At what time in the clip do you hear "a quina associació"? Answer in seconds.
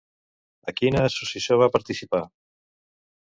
0.71-1.59